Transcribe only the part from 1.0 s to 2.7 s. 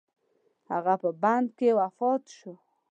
په بند کې وفات شو.